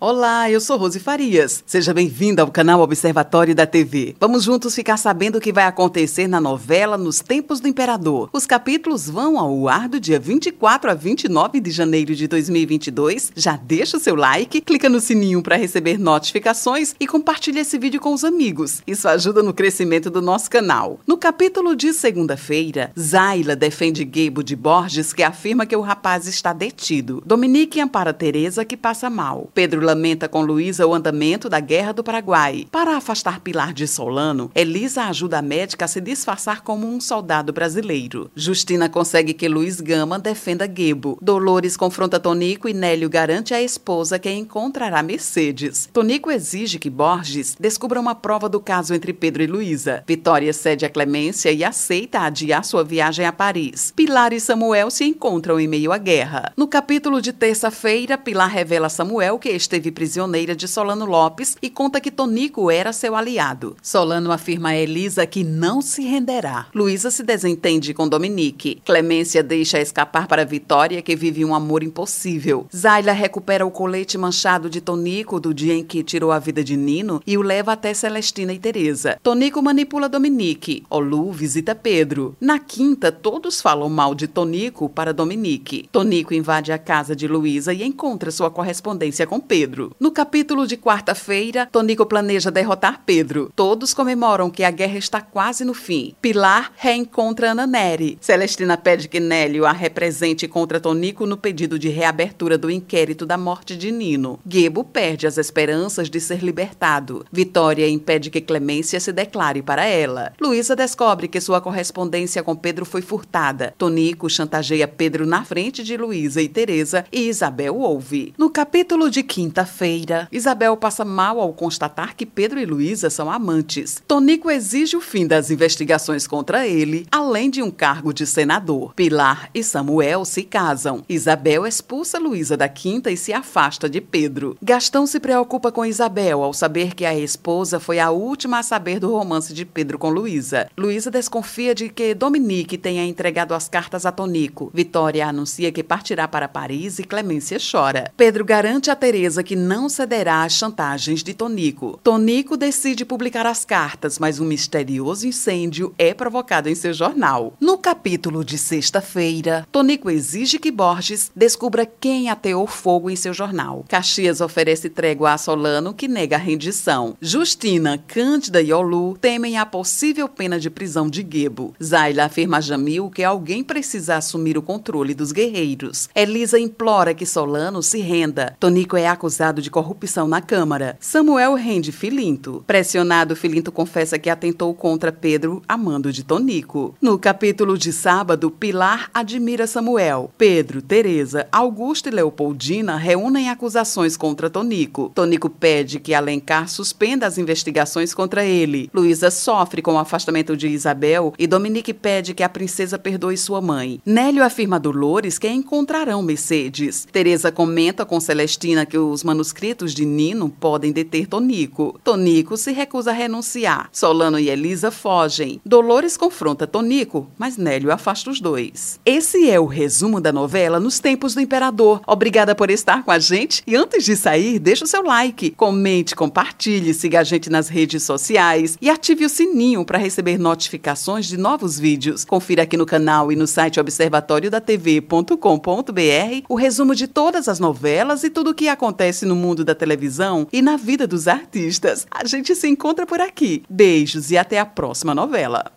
Olá, 0.00 0.48
eu 0.48 0.60
sou 0.60 0.76
Rose 0.76 1.00
Farias. 1.00 1.64
Seja 1.66 1.92
bem-vinda 1.92 2.42
ao 2.42 2.52
canal 2.52 2.80
Observatório 2.80 3.52
da 3.52 3.66
TV. 3.66 4.14
Vamos 4.20 4.44
juntos 4.44 4.72
ficar 4.72 4.96
sabendo 4.96 5.38
o 5.38 5.40
que 5.40 5.52
vai 5.52 5.64
acontecer 5.64 6.28
na 6.28 6.40
novela 6.40 6.96
Nos 6.96 7.18
Tempos 7.18 7.58
do 7.58 7.66
Imperador. 7.66 8.30
Os 8.32 8.46
capítulos 8.46 9.10
vão 9.10 9.40
ao 9.40 9.66
ar 9.66 9.88
do 9.88 9.98
dia 9.98 10.20
24 10.20 10.92
a 10.92 10.94
29 10.94 11.58
de 11.58 11.72
janeiro 11.72 12.14
de 12.14 12.28
2022. 12.28 13.32
Já 13.34 13.56
deixa 13.56 13.96
o 13.96 14.00
seu 14.00 14.14
like, 14.14 14.60
clica 14.60 14.88
no 14.88 15.00
sininho 15.00 15.42
para 15.42 15.56
receber 15.56 15.98
notificações 15.98 16.94
e 17.00 17.04
compartilha 17.04 17.58
esse 17.58 17.76
vídeo 17.76 18.00
com 18.00 18.14
os 18.14 18.22
amigos. 18.22 18.80
Isso 18.86 19.08
ajuda 19.08 19.42
no 19.42 19.52
crescimento 19.52 20.08
do 20.08 20.22
nosso 20.22 20.48
canal. 20.48 21.00
No 21.08 21.18
capítulo 21.18 21.74
de 21.74 21.92
segunda-feira, 21.92 22.92
Zayla 22.96 23.56
defende 23.56 24.08
Gebo 24.08 24.44
de 24.44 24.54
Borges, 24.54 25.12
que 25.12 25.24
afirma 25.24 25.66
que 25.66 25.74
o 25.74 25.80
rapaz 25.80 26.28
está 26.28 26.52
detido. 26.52 27.20
Dominique 27.26 27.80
ampara 27.80 28.12
Teresa, 28.12 28.64
que 28.64 28.76
passa 28.76 29.10
mal. 29.10 29.50
Pedro 29.52 29.87
lamenta 29.88 30.28
com 30.28 30.42
Luísa 30.42 30.86
o 30.86 30.92
andamento 30.92 31.48
da 31.48 31.60
Guerra 31.60 31.92
do 31.92 32.04
Paraguai. 32.04 32.66
Para 32.70 32.94
afastar 32.94 33.40
Pilar 33.40 33.72
de 33.72 33.88
Solano, 33.88 34.50
Elisa 34.54 35.04
ajuda 35.04 35.38
a 35.38 35.42
médica 35.42 35.86
a 35.86 35.88
se 35.88 35.98
disfarçar 35.98 36.60
como 36.60 36.86
um 36.86 37.00
soldado 37.00 37.54
brasileiro. 37.54 38.30
Justina 38.36 38.90
consegue 38.90 39.32
que 39.32 39.48
Luiz 39.48 39.80
Gama 39.80 40.18
defenda 40.18 40.70
Gebo. 40.70 41.16
Dolores 41.22 41.74
confronta 41.74 42.20
Tonico 42.20 42.68
e 42.68 42.74
Nélio 42.74 43.08
garante 43.08 43.54
à 43.54 43.62
esposa 43.62 44.18
que 44.18 44.30
encontrará 44.30 45.02
Mercedes. 45.02 45.88
Tonico 45.90 46.30
exige 46.30 46.78
que 46.78 46.90
Borges 46.90 47.56
descubra 47.58 47.98
uma 47.98 48.14
prova 48.14 48.46
do 48.46 48.60
caso 48.60 48.92
entre 48.92 49.14
Pedro 49.14 49.42
e 49.42 49.46
Luísa. 49.46 50.04
Vitória 50.06 50.52
cede 50.52 50.84
a 50.84 50.90
Clemência 50.90 51.50
e 51.50 51.64
aceita 51.64 52.20
adiar 52.20 52.62
sua 52.62 52.84
viagem 52.84 53.24
a 53.24 53.32
Paris. 53.32 53.90
Pilar 53.96 54.34
e 54.34 54.40
Samuel 54.40 54.90
se 54.90 55.04
encontram 55.04 55.58
em 55.58 55.66
meio 55.66 55.92
à 55.92 55.98
guerra. 55.98 56.52
No 56.58 56.68
capítulo 56.68 57.22
de 57.22 57.32
terça-feira, 57.32 58.18
Pilar 58.18 58.50
revela 58.50 58.88
a 58.88 58.90
Samuel 58.90 59.38
que 59.38 59.48
esteve 59.48 59.77
esteve 59.78 59.92
prisioneira 59.92 60.56
de 60.56 60.66
Solano 60.66 61.06
Lopes 61.06 61.56
e 61.62 61.70
conta 61.70 62.00
que 62.00 62.10
Tonico 62.10 62.70
era 62.70 62.92
seu 62.92 63.14
aliado. 63.14 63.76
Solano 63.80 64.32
afirma 64.32 64.70
a 64.70 64.76
Elisa 64.76 65.24
que 65.24 65.44
não 65.44 65.80
se 65.80 66.02
renderá. 66.02 66.66
Luísa 66.74 67.10
se 67.10 67.22
desentende 67.22 67.94
com 67.94 68.08
Dominique. 68.08 68.82
Clemência 68.84 69.42
deixa 69.42 69.80
escapar 69.80 70.26
para 70.26 70.44
Vitória, 70.44 71.00
que 71.00 71.14
vive 71.14 71.44
um 71.44 71.54
amor 71.54 71.82
impossível. 71.82 72.66
Zayla 72.74 73.12
recupera 73.12 73.64
o 73.64 73.70
colete 73.70 74.18
manchado 74.18 74.68
de 74.68 74.80
Tonico 74.80 75.38
do 75.38 75.54
dia 75.54 75.74
em 75.74 75.84
que 75.84 76.02
tirou 76.02 76.32
a 76.32 76.38
vida 76.38 76.64
de 76.64 76.76
Nino 76.76 77.22
e 77.26 77.38
o 77.38 77.42
leva 77.42 77.72
até 77.72 77.94
Celestina 77.94 78.52
e 78.52 78.58
Teresa. 78.58 79.18
Tonico 79.22 79.62
manipula 79.62 80.08
Dominique. 80.08 80.84
Olu 80.90 81.30
visita 81.30 81.74
Pedro. 81.74 82.34
Na 82.40 82.58
quinta, 82.58 83.12
todos 83.12 83.60
falam 83.60 83.88
mal 83.88 84.14
de 84.14 84.26
Tonico 84.26 84.88
para 84.88 85.14
Dominique. 85.14 85.88
Tonico 85.92 86.34
invade 86.34 86.72
a 86.72 86.78
casa 86.78 87.14
de 87.14 87.28
Luísa 87.28 87.72
e 87.72 87.84
encontra 87.84 88.32
sua 88.32 88.50
correspondência 88.50 89.26
com 89.26 89.38
Pedro. 89.38 89.67
Pedro. 89.68 89.94
No 90.00 90.10
capítulo 90.10 90.66
de 90.66 90.78
quarta-feira, 90.78 91.68
Tonico 91.70 92.06
planeja 92.06 92.50
derrotar 92.50 93.02
Pedro. 93.04 93.52
Todos 93.54 93.92
comemoram 93.92 94.48
que 94.48 94.64
a 94.64 94.70
guerra 94.70 94.96
está 94.96 95.20
quase 95.20 95.62
no 95.62 95.74
fim. 95.74 96.14
Pilar 96.22 96.72
reencontra 96.76 97.50
Ana 97.50 97.66
Neri. 97.66 98.16
Celestina 98.18 98.78
pede 98.78 99.08
que 99.08 99.20
Nélio 99.20 99.66
a 99.66 99.72
represente 99.72 100.48
contra 100.48 100.80
Tonico 100.80 101.26
no 101.26 101.36
pedido 101.36 101.78
de 101.78 101.90
reabertura 101.90 102.56
do 102.56 102.70
inquérito 102.70 103.26
da 103.26 103.36
morte 103.36 103.76
de 103.76 103.92
Nino. 103.92 104.40
Gebo 104.48 104.84
perde 104.84 105.26
as 105.26 105.36
esperanças 105.36 106.08
de 106.08 106.18
ser 106.18 106.42
libertado. 106.42 107.26
Vitória 107.30 107.86
impede 107.86 108.30
que 108.30 108.40
Clemência 108.40 108.98
se 108.98 109.12
declare 109.12 109.60
para 109.60 109.84
ela. 109.84 110.32
Luísa 110.40 110.74
descobre 110.74 111.28
que 111.28 111.42
sua 111.42 111.60
correspondência 111.60 112.42
com 112.42 112.56
Pedro 112.56 112.86
foi 112.86 113.02
furtada. 113.02 113.74
Tonico 113.76 114.30
chantageia 114.30 114.88
Pedro 114.88 115.26
na 115.26 115.44
frente 115.44 115.84
de 115.84 115.94
Luísa 115.94 116.40
e 116.40 116.48
Teresa 116.48 117.04
e 117.12 117.28
Isabel 117.28 117.76
ouve. 117.76 118.32
No 118.38 118.48
capítulo 118.48 119.10
de 119.10 119.22
quinta 119.22 119.57
quinta-feira, 119.58 120.28
Isabel 120.30 120.76
passa 120.76 121.04
mal 121.04 121.40
ao 121.40 121.52
constatar 121.52 122.14
que 122.14 122.24
Pedro 122.24 122.60
e 122.60 122.66
Luísa 122.66 123.10
são 123.10 123.28
amantes. 123.28 124.00
Tonico 124.06 124.50
exige 124.50 124.96
o 124.96 125.00
fim 125.00 125.26
das 125.26 125.50
investigações 125.50 126.28
contra 126.28 126.66
ele, 126.66 127.06
além 127.10 127.50
de 127.50 127.60
um 127.60 127.70
cargo 127.70 128.12
de 128.12 128.24
senador. 128.24 128.94
Pilar 128.94 129.50
e 129.52 129.64
Samuel 129.64 130.24
se 130.24 130.44
casam. 130.44 131.02
Isabel 131.08 131.66
expulsa 131.66 132.20
Luísa 132.20 132.56
da 132.56 132.68
quinta 132.68 133.10
e 133.10 133.16
se 133.16 133.32
afasta 133.32 133.88
de 133.88 134.00
Pedro. 134.00 134.56
Gastão 134.62 135.06
se 135.06 135.18
preocupa 135.18 135.72
com 135.72 135.84
Isabel 135.84 136.44
ao 136.44 136.52
saber 136.52 136.94
que 136.94 137.04
a 137.04 137.18
esposa 137.18 137.80
foi 137.80 137.98
a 137.98 138.10
última 138.10 138.60
a 138.60 138.62
saber 138.62 139.00
do 139.00 139.10
romance 139.10 139.52
de 139.52 139.64
Pedro 139.64 139.98
com 139.98 140.10
Luísa. 140.10 140.70
Luísa 140.78 141.10
desconfia 141.10 141.74
de 141.74 141.88
que 141.88 142.14
Dominique 142.14 142.78
tenha 142.78 143.04
entregado 143.04 143.54
as 143.54 143.68
cartas 143.68 144.06
a 144.06 144.12
Tonico. 144.12 144.70
Vitória 144.72 145.26
anuncia 145.26 145.72
que 145.72 145.82
partirá 145.82 146.28
para 146.28 146.46
Paris 146.46 147.00
e 147.00 147.04
Clemência 147.04 147.58
chora. 147.58 148.12
Pedro 148.16 148.44
garante 148.44 148.90
a 148.90 148.94
Teresa 148.94 149.42
que 149.48 149.56
não 149.56 149.88
cederá 149.88 150.42
às 150.42 150.52
chantagens 150.52 151.22
de 151.22 151.32
Tonico. 151.32 151.98
Tonico 152.04 152.54
decide 152.54 153.02
publicar 153.02 153.46
as 153.46 153.64
cartas, 153.64 154.18
mas 154.18 154.38
um 154.38 154.44
misterioso 154.44 155.26
incêndio 155.26 155.94
é 155.96 156.12
provocado 156.12 156.68
em 156.68 156.74
seu 156.74 156.92
jornal. 156.92 157.54
No 157.58 157.78
capítulo 157.78 158.44
de 158.44 158.58
sexta-feira, 158.58 159.66
Tonico 159.72 160.10
exige 160.10 160.58
que 160.58 160.70
Borges 160.70 161.30
descubra 161.34 161.86
quem 161.86 162.28
ateou 162.28 162.66
fogo 162.66 163.08
em 163.08 163.16
seu 163.16 163.32
jornal. 163.32 163.86
Caxias 163.88 164.42
oferece 164.42 164.90
trégua 164.90 165.32
a 165.32 165.38
Solano, 165.38 165.94
que 165.94 166.08
nega 166.08 166.36
a 166.36 166.38
rendição. 166.38 167.16
Justina, 167.18 167.96
Cândida 167.96 168.60
e 168.60 168.70
Olu 168.70 169.16
temem 169.18 169.56
a 169.56 169.64
possível 169.64 170.28
pena 170.28 170.60
de 170.60 170.68
prisão 170.68 171.08
de 171.08 171.26
Gebo. 171.26 171.74
Zayla 171.82 172.24
afirma 172.24 172.58
a 172.58 172.60
Jamil 172.60 173.08
que 173.08 173.24
alguém 173.24 173.64
precisa 173.64 174.16
assumir 174.16 174.58
o 174.58 174.62
controle 174.62 175.14
dos 175.14 175.32
guerreiros. 175.32 176.10
Elisa 176.14 176.58
implora 176.58 177.14
que 177.14 177.24
Solano 177.24 177.82
se 177.82 178.00
renda. 178.00 178.54
Tonico 178.60 178.94
é 178.94 179.08
acusado 179.08 179.37
acusado 179.38 179.62
de 179.62 179.70
corrupção 179.70 180.26
na 180.26 180.40
Câmara. 180.40 180.96
Samuel 180.98 181.54
rende 181.54 181.92
Filinto. 181.92 182.64
Pressionado, 182.66 183.36
Filinto 183.36 183.70
confessa 183.70 184.18
que 184.18 184.28
atentou 184.28 184.74
contra 184.74 185.12
Pedro 185.12 185.62
a 185.68 185.76
mando 185.76 186.12
de 186.12 186.24
Tonico. 186.24 186.96
No 187.00 187.16
capítulo 187.18 187.78
de 187.78 187.92
sábado, 187.92 188.50
Pilar 188.50 189.08
admira 189.14 189.68
Samuel. 189.68 190.32
Pedro, 190.36 190.82
Teresa, 190.82 191.46
Augusto 191.52 192.08
e 192.08 192.10
Leopoldina 192.10 192.96
reúnem 192.96 193.48
acusações 193.48 194.16
contra 194.16 194.50
Tonico. 194.50 195.12
Tonico 195.14 195.48
pede 195.48 196.00
que 196.00 196.14
Alencar 196.14 196.68
suspenda 196.68 197.24
as 197.24 197.38
investigações 197.38 198.12
contra 198.12 198.44
ele. 198.44 198.90
Luísa 198.92 199.30
sofre 199.30 199.80
com 199.80 199.94
o 199.94 199.98
afastamento 199.98 200.56
de 200.56 200.66
Isabel 200.66 201.32
e 201.38 201.46
Dominique 201.46 201.94
pede 201.94 202.34
que 202.34 202.42
a 202.42 202.48
princesa 202.48 202.98
perdoe 202.98 203.36
sua 203.36 203.60
mãe. 203.60 204.00
Nélio 204.04 204.42
afirma 204.42 204.76
a 204.76 204.80
Dolores 204.80 205.38
que 205.38 205.48
encontrarão 205.48 206.22
Mercedes. 206.22 207.06
Teresa 207.12 207.52
comenta 207.52 208.04
com 208.04 208.18
Celestina 208.18 208.84
que 208.84 208.98
os 208.98 209.27
manuscritos 209.28 209.92
de 209.92 210.06
Nino 210.06 210.48
podem 210.48 210.90
deter 210.90 211.26
Tonico. 211.26 212.00
Tonico 212.02 212.56
se 212.56 212.72
recusa 212.72 213.10
a 213.10 213.14
renunciar. 213.14 213.90
Solano 213.92 214.38
e 214.38 214.48
Elisa 214.48 214.90
fogem. 214.90 215.60
Dolores 215.66 216.16
confronta 216.16 216.66
Tonico, 216.66 217.28
mas 217.36 217.58
Nélio 217.58 217.92
afasta 217.92 218.30
os 218.30 218.40
dois. 218.40 218.98
Esse 219.04 219.50
é 219.50 219.60
o 219.60 219.66
resumo 219.66 220.18
da 220.18 220.32
novela 220.32 220.80
Nos 220.80 220.98
Tempos 220.98 221.34
do 221.34 221.42
Imperador. 221.42 222.00
Obrigada 222.06 222.54
por 222.54 222.70
estar 222.70 223.04
com 223.04 223.10
a 223.10 223.18
gente 223.18 223.62
e 223.66 223.76
antes 223.76 224.02
de 224.02 224.16
sair, 224.16 224.58
deixa 224.58 224.86
o 224.86 224.88
seu 224.88 225.02
like, 225.02 225.50
comente, 225.50 226.16
compartilhe, 226.16 226.94
siga 226.94 227.20
a 227.20 227.24
gente 227.24 227.50
nas 227.50 227.68
redes 227.68 228.04
sociais 228.04 228.78
e 228.80 228.88
ative 228.88 229.26
o 229.26 229.28
sininho 229.28 229.84
para 229.84 229.98
receber 229.98 230.38
notificações 230.38 231.26
de 231.26 231.36
novos 231.36 231.78
vídeos. 231.78 232.24
Confira 232.24 232.62
aqui 232.62 232.78
no 232.78 232.86
canal 232.86 233.30
e 233.30 233.36
no 233.36 233.46
site 233.46 233.78
observatoriodatv.com.br 233.78 236.46
o 236.48 236.54
resumo 236.54 236.94
de 236.94 237.06
todas 237.06 237.46
as 237.46 237.60
novelas 237.60 238.24
e 238.24 238.30
tudo 238.30 238.50
o 238.50 238.54
que 238.54 238.68
acontece 238.68 239.17
acontece 239.18 239.26
no 239.26 239.34
mundo 239.34 239.64
da 239.64 239.74
televisão 239.74 240.46
e 240.52 240.62
na 240.62 240.76
vida 240.76 241.06
dos 241.06 241.26
artistas. 241.26 242.06
A 242.10 242.24
gente 242.26 242.54
se 242.54 242.68
encontra 242.68 243.06
por 243.06 243.20
aqui. 243.20 243.64
Beijos 243.68 244.30
e 244.30 244.36
até 244.36 244.58
a 244.58 244.66
próxima 244.66 245.14
novela. 245.14 245.72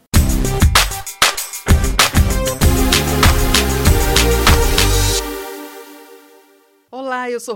Olá, 6.92 7.32
eu 7.32 7.40
sou 7.40 7.56